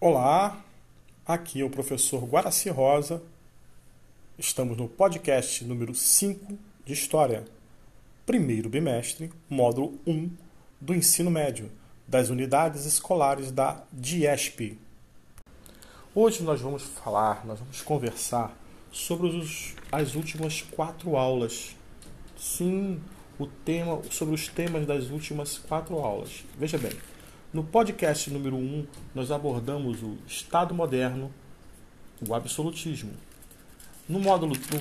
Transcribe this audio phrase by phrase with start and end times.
[0.00, 0.62] Olá,
[1.24, 3.22] aqui é o professor Guaraci Rosa.
[4.36, 7.44] Estamos no podcast número 5 de História,
[8.26, 10.30] primeiro bimestre, módulo 1
[10.80, 11.70] do ensino médio,
[12.08, 14.76] das unidades escolares da DIESP.
[16.12, 18.54] Hoje nós vamos falar, nós vamos conversar
[18.90, 21.76] sobre os, as últimas quatro aulas.
[22.36, 23.00] Sim,
[23.38, 26.44] o tema, sobre os temas das últimas quatro aulas.
[26.58, 26.92] Veja bem,
[27.54, 28.84] no podcast número 1,
[29.14, 31.32] nós abordamos o Estado moderno,
[32.28, 33.12] o absolutismo.
[34.08, 34.80] No módulo no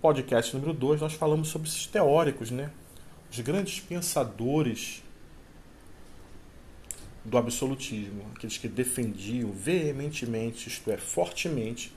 [0.00, 2.70] podcast número 2, nós falamos sobre esses teóricos, né?
[3.30, 5.02] Os grandes pensadores
[7.22, 11.92] do absolutismo, aqueles que defendiam veementemente, isto é, fortemente,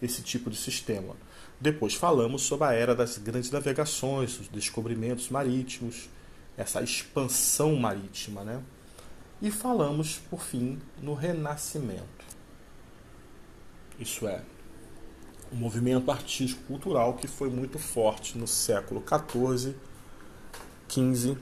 [0.00, 1.14] esse tipo de sistema.
[1.60, 6.08] Depois falamos sobre a era das grandes navegações, os descobrimentos marítimos,
[6.56, 8.62] essa expansão marítima, né?
[9.44, 12.24] E falamos, por fim, no Renascimento.
[14.00, 14.42] Isso é,
[15.52, 19.76] um movimento artístico-cultural que foi muito forte no século XIV,
[20.88, 21.36] XV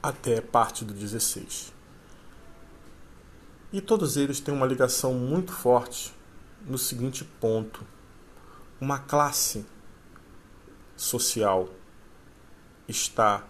[0.00, 1.72] até parte do XVI.
[3.72, 6.14] E todos eles têm uma ligação muito forte
[6.64, 7.84] no seguinte ponto:
[8.80, 9.66] uma classe
[10.96, 11.68] social
[12.86, 13.44] está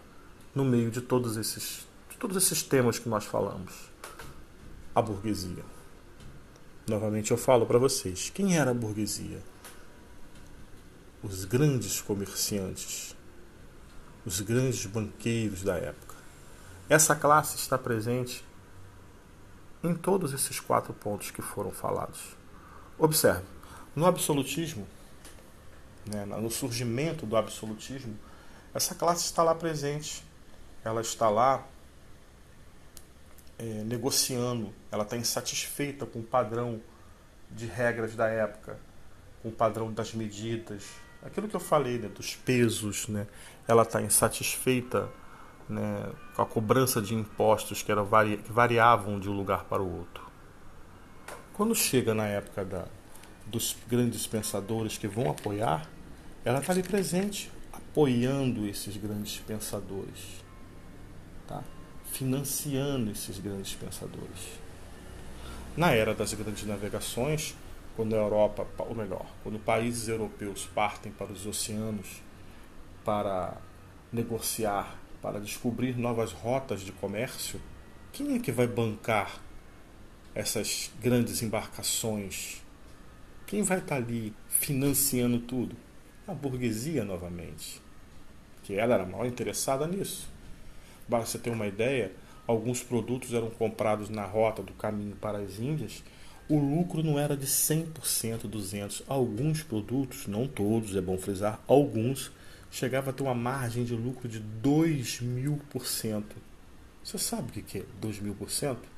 [0.54, 1.89] no meio de todos esses
[2.20, 3.72] todos esses temas que nós falamos.
[4.94, 5.64] A burguesia.
[6.86, 9.42] Novamente eu falo para vocês, quem era a burguesia?
[11.22, 13.16] Os grandes comerciantes,
[14.26, 16.14] os grandes banqueiros da época.
[16.90, 18.44] Essa classe está presente
[19.82, 22.20] em todos esses quatro pontos que foram falados.
[22.98, 23.46] Observe,
[23.96, 24.86] no absolutismo,
[26.04, 28.14] né, no surgimento do absolutismo,
[28.74, 30.22] essa classe está lá presente.
[30.84, 31.66] Ela está lá
[33.60, 36.80] é, negociando, ela está insatisfeita com o padrão
[37.50, 38.78] de regras da época,
[39.42, 40.88] com o padrão das medidas,
[41.22, 43.26] aquilo que eu falei, né, dos pesos, né,
[43.68, 45.10] ela está insatisfeita
[45.68, 49.82] né, com a cobrança de impostos que, era vari, que variavam de um lugar para
[49.82, 50.24] o outro.
[51.52, 52.86] Quando chega na época da,
[53.46, 55.86] dos grandes pensadores que vão apoiar,
[56.44, 60.42] ela está ali presente, apoiando esses grandes pensadores.
[62.10, 62.18] Tá?
[62.18, 64.58] financiando esses grandes pensadores.
[65.76, 67.54] Na era das grandes navegações,
[67.96, 72.22] quando a Europa, ou melhor, quando países europeus partem para os oceanos
[73.04, 73.56] para
[74.12, 77.60] negociar, para descobrir novas rotas de comércio,
[78.12, 79.40] quem é que vai bancar
[80.34, 82.62] essas grandes embarcações?
[83.46, 85.76] Quem vai estar ali financiando tudo?
[86.26, 87.80] A burguesia novamente,
[88.62, 90.28] que ela era mal interessada nisso.
[91.10, 92.12] Para você ter uma ideia,
[92.46, 96.04] alguns produtos eram comprados na rota do caminho para as Índias,
[96.48, 99.02] o lucro não era de 100%, 200%.
[99.08, 102.30] Alguns produtos, não todos, é bom frisar, alguns,
[102.70, 106.36] chegava a ter uma margem de lucro de 2 mil por cento.
[107.02, 108.88] Você sabe o que é 2 mil por cento?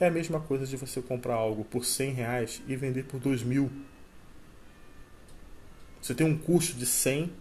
[0.00, 3.44] É a mesma coisa de você comprar algo por 100 reais e vender por 2
[3.44, 3.70] mil.
[6.02, 7.32] Você tem um custo de 100,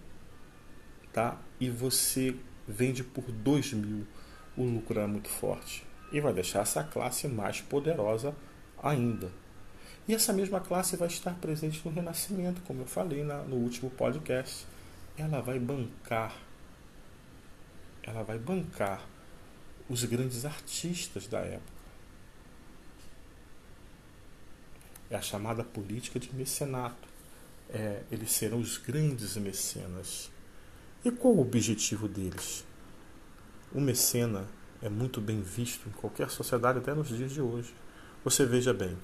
[1.11, 1.41] tá?
[1.59, 2.35] E você
[2.67, 4.05] vende por 2 mil,
[4.55, 8.35] o lucro é muito forte e vai deixar essa classe mais poderosa
[8.81, 9.31] ainda.
[10.07, 13.89] E essa mesma classe vai estar presente no Renascimento, como eu falei na, no último
[13.89, 14.67] podcast.
[15.17, 16.35] Ela vai bancar,
[18.03, 19.07] ela vai bancar
[19.89, 21.73] os grandes artistas da época.
[25.09, 27.07] É a chamada política de mecenato.
[27.69, 30.29] É, eles serão os grandes mecenas
[31.03, 32.65] e qual o objetivo deles?
[33.73, 34.45] O mecena
[34.81, 37.73] é muito bem visto em qualquer sociedade, até nos dias de hoje.
[38.23, 38.97] Você veja bem,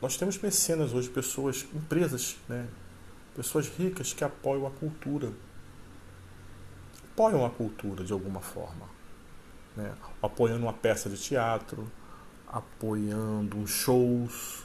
[0.00, 2.66] nós temos mecenas hoje, pessoas, empresas, né?
[3.34, 5.30] pessoas ricas que apoiam a cultura.
[7.12, 8.88] Apoiam a cultura de alguma forma.
[9.76, 9.92] Né?
[10.22, 11.90] Apoiando uma peça de teatro,
[12.48, 14.64] apoiando shows,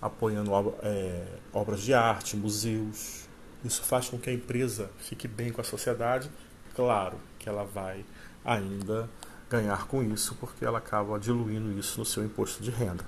[0.00, 0.50] apoiando
[0.82, 3.27] é, obras de arte, museus.
[3.64, 6.30] Isso faz com que a empresa fique bem com a sociedade.
[6.74, 8.04] Claro que ela vai
[8.44, 9.08] ainda
[9.50, 13.04] ganhar com isso, porque ela acaba diluindo isso no seu imposto de renda.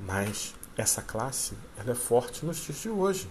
[0.00, 3.28] Mas essa classe ela é forte nos dias de hoje.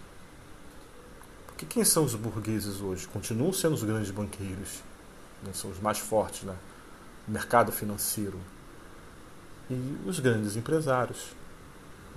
[1.48, 3.08] Porque quem são os burgueses hoje?
[3.08, 4.84] Continuam sendo os grandes banqueiros,
[5.44, 5.52] né?
[5.54, 6.58] são os mais fortes no né?
[7.28, 8.40] mercado financeiro.
[9.70, 11.32] E os grandes empresários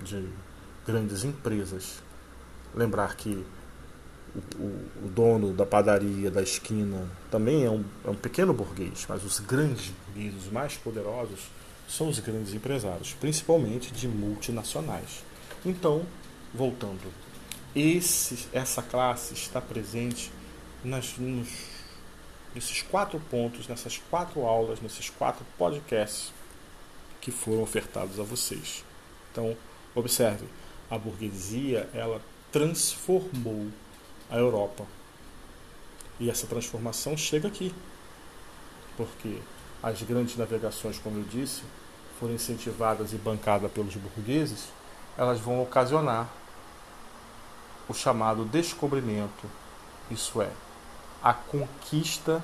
[0.01, 0.29] de
[0.85, 2.01] grandes empresas
[2.73, 3.45] Lembrar que
[4.57, 9.23] o, o, dono da padaria da esquina também é um, é um pequeno burguês, mas
[9.25, 11.49] os grandes burgueses, os mais poderosos,
[11.87, 15.23] são os grandes empresários, principalmente de multinacionais.
[15.65, 16.05] Então,
[16.53, 17.11] voltando,
[17.75, 20.31] esse, essa classe está presente
[20.83, 21.49] nas, nos,
[22.55, 26.33] nesses quatro pontos, nessas quatro aulas, nesses quatro podcasts
[27.19, 28.83] que foram ofertados a vocês.
[29.31, 29.55] Então,
[29.93, 30.45] observe,
[30.89, 32.21] a burguesia ela
[32.51, 33.67] transformou
[34.29, 34.85] a Europa.
[36.19, 37.73] E essa transformação chega aqui.
[38.97, 39.39] Porque
[39.81, 41.63] as grandes navegações, como eu disse,
[42.19, 44.67] foram incentivadas e bancadas pelos burgueses,
[45.17, 46.29] elas vão ocasionar
[47.89, 49.49] o chamado descobrimento,
[50.09, 50.49] isso é,
[51.21, 52.43] a conquista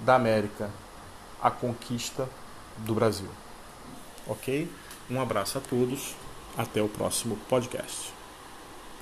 [0.00, 0.70] da América,
[1.42, 2.28] a conquista
[2.78, 3.28] do Brasil.
[4.26, 4.70] Ok?
[5.10, 6.14] Um abraço a todos,
[6.56, 8.21] até o próximo podcast.